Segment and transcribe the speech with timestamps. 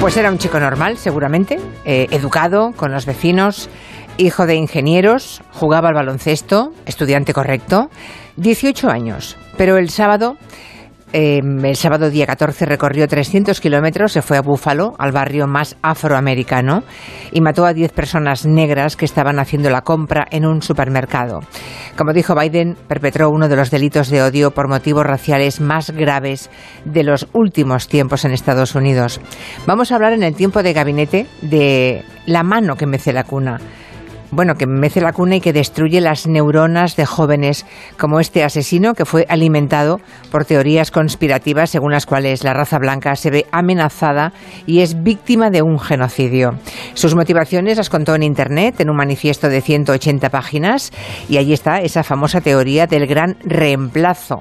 [0.00, 3.68] Pues era un chico normal, seguramente, eh, educado, con los vecinos,
[4.16, 7.90] hijo de ingenieros, jugaba al baloncesto, estudiante correcto,
[8.36, 9.36] 18 años.
[9.58, 10.38] Pero el sábado
[11.12, 15.76] Em, el sábado día 14 recorrió 300 kilómetros, se fue a Búfalo, al barrio más
[15.82, 16.84] afroamericano,
[17.32, 21.40] y mató a 10 personas negras que estaban haciendo la compra en un supermercado.
[21.96, 26.50] Como dijo Biden, perpetró uno de los delitos de odio por motivos raciales más graves
[26.84, 29.20] de los últimos tiempos en Estados Unidos.
[29.66, 33.60] Vamos a hablar en el tiempo de gabinete de la mano que mece la cuna
[34.30, 37.66] bueno, que mece la cuna y que destruye las neuronas de jóvenes,
[37.98, 43.16] como este asesino que fue alimentado por teorías conspirativas según las cuales la raza blanca
[43.16, 44.32] se ve amenazada
[44.66, 46.52] y es víctima de un genocidio.
[46.94, 50.92] Sus motivaciones las contó en Internet, en un manifiesto de 180 páginas,
[51.28, 54.40] y allí está esa famosa teoría del gran reemplazo.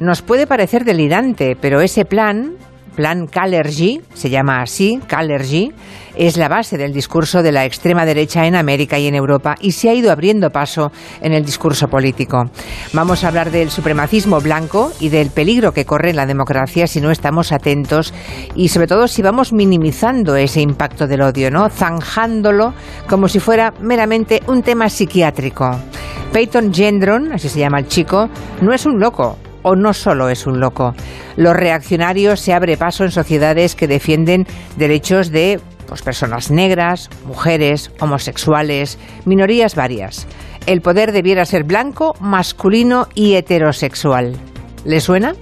[0.00, 2.56] Nos puede parecer delirante, pero ese plan
[2.94, 5.72] Plan Calergy, se llama así, Calergy,
[6.14, 9.72] es la base del discurso de la extrema derecha en América y en Europa y
[9.72, 12.44] se ha ido abriendo paso en el discurso político.
[12.92, 17.00] Vamos a hablar del supremacismo blanco y del peligro que corre en la democracia si
[17.00, 18.12] no estamos atentos
[18.54, 21.70] y sobre todo si vamos minimizando ese impacto del odio, ¿no?
[21.70, 22.74] Zanjándolo
[23.08, 25.70] como si fuera meramente un tema psiquiátrico.
[26.32, 28.28] Peyton Gendron, así se llama el chico,
[28.62, 30.94] no es un loco, o no solo es un loco.
[31.36, 34.46] Los reaccionarios se abre paso en sociedades que defienden
[34.76, 40.26] derechos de pues, personas negras, mujeres, homosexuales, minorías varias.
[40.66, 44.36] El poder debiera ser blanco, masculino y heterosexual.
[44.84, 45.34] ¿Le suena?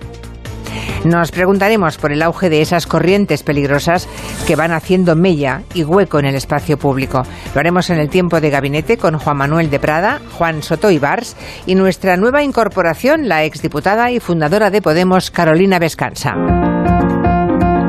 [1.05, 4.09] Nos preguntaremos por el auge de esas corrientes peligrosas
[4.47, 7.23] que van haciendo mella y hueco en el espacio público.
[7.55, 11.37] Lo haremos en el tiempo de gabinete con Juan Manuel de Prada, Juan Soto Ibars
[11.67, 16.35] y nuestra nueva incorporación, la exdiputada y fundadora de Podemos, Carolina Vescanza.